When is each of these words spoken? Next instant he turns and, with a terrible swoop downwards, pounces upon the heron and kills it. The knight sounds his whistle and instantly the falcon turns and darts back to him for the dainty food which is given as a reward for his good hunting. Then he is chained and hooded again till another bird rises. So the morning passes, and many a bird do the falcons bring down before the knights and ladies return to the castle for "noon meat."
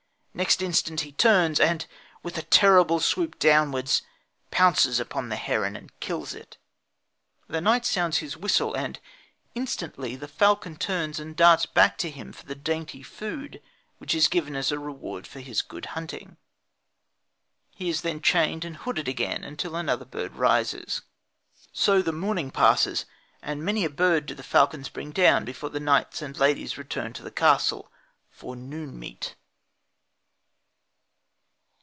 Next 0.33 0.61
instant 0.61 1.01
he 1.01 1.11
turns 1.11 1.59
and, 1.59 1.85
with 2.23 2.37
a 2.37 2.41
terrible 2.43 3.01
swoop 3.01 3.37
downwards, 3.37 4.01
pounces 4.49 4.97
upon 4.97 5.27
the 5.27 5.35
heron 5.35 5.75
and 5.75 5.91
kills 5.99 6.33
it. 6.33 6.57
The 7.47 7.59
knight 7.59 7.85
sounds 7.85 8.19
his 8.19 8.37
whistle 8.37 8.73
and 8.73 8.97
instantly 9.55 10.15
the 10.15 10.29
falcon 10.29 10.77
turns 10.77 11.19
and 11.19 11.35
darts 11.35 11.65
back 11.65 11.97
to 11.99 12.09
him 12.09 12.31
for 12.31 12.45
the 12.45 12.55
dainty 12.55 13.03
food 13.03 13.61
which 13.97 14.15
is 14.15 14.29
given 14.29 14.55
as 14.55 14.71
a 14.71 14.79
reward 14.79 15.27
for 15.27 15.41
his 15.41 15.61
good 15.61 15.87
hunting. 15.87 16.37
Then 17.75 17.75
he 17.77 17.89
is 17.89 18.01
chained 18.23 18.63
and 18.63 18.77
hooded 18.77 19.09
again 19.09 19.57
till 19.57 19.75
another 19.75 20.05
bird 20.05 20.37
rises. 20.37 21.01
So 21.73 22.01
the 22.01 22.13
morning 22.13 22.51
passes, 22.51 23.05
and 23.43 23.65
many 23.65 23.83
a 23.83 23.89
bird 23.89 24.27
do 24.27 24.33
the 24.33 24.43
falcons 24.43 24.87
bring 24.87 25.11
down 25.11 25.43
before 25.43 25.69
the 25.69 25.81
knights 25.81 26.21
and 26.21 26.35
ladies 26.39 26.77
return 26.77 27.11
to 27.13 27.21
the 27.23 27.31
castle 27.31 27.91
for 28.31 28.55
"noon 28.55 28.97
meat." 28.97 29.35